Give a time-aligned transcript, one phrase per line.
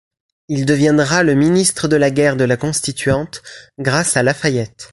[0.47, 3.43] Il deviendra le Ministre de la Guerre de la Constituante,
[3.77, 4.89] grâce à La Fayette.